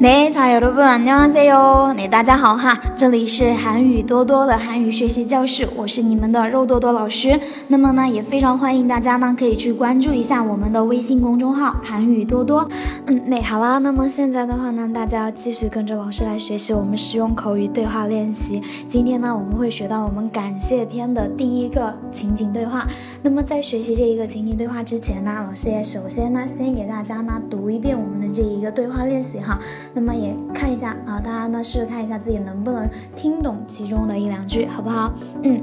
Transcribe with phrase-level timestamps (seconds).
[0.00, 7.38] 네자여러분안녕하세요 네大家好哈，这里是韩语多多的韩语学习教室，我是你们的肉多多老师。
[7.68, 12.68] 那么呢，也非常欢迎大家呢可以去关注一下我们的微信公众号韩语多多。
[13.06, 18.62] 嗯，那好啦，那么现在的话呢，大家要继续跟着老师来学习我们实用口语对话练习。
[18.88, 22.86] 今天呢，我们会学到我们感谢篇的第一个情景对话。
[23.22, 29.58] 那么在学习这一个情景对话之前呢，老师也首先呢先给大家呢读一遍我们的这一个对话练习哈。
[29.94, 35.12] 那么也看一下啊，大家呢试试看一下自己能不能听懂其中的一两句，好不好？
[35.42, 35.60] 嗯。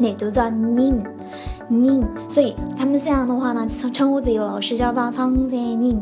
[0.00, 1.02] 那都叫宁
[1.66, 6.00] 宁，所以他们这样的话呢，称称呼自己的老师叫做张在宁，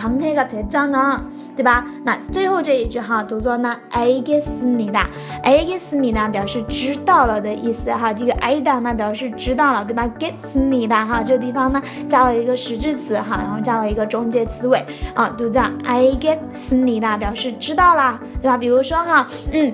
[0.00, 1.20] 당해가되잖 아，
[1.56, 1.84] 对吧？
[2.04, 5.06] 那最后这一句哈，读作呢알겠습니 다，
[5.42, 8.12] 알겠습니다表示知道了的意思哈。
[8.12, 10.06] 这个알다呢表示知道了，对吧？
[10.18, 18.58] 겠습니다哈，这地方呢加了一个实质词哈，然后加了一个中介词尾啊，读作알겠습니다表示知道啦，对吧？
[18.58, 19.72] 比如说哈，嗯。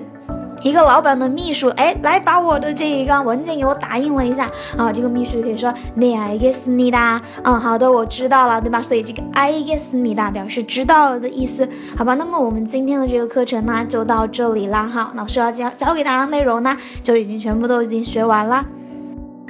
[0.61, 4.89] 一个老板的秘书，哎，来把我的这一个文件给我打印了一下啊。
[4.93, 7.19] 这个秘书可以说네알겠습니 다。
[7.43, 8.81] 嗯，好的，我知道了，对吧？
[8.81, 12.13] 所以这个알겠습니다表示知道了的意思，好吧？
[12.13, 14.87] 那么我们今天的这个课程呢，就到这里啦。
[14.87, 18.65] 哈，老师要教教给大家内容呢，就已经全部都已经学完了。